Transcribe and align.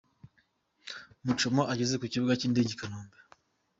Muchoma 1.25 1.61
ageze 1.73 1.95
ku 1.97 2.05
kibuga 2.13 2.33
cy'indege 2.39 2.69
i 2.73 2.77
Kanombe. 2.79 3.17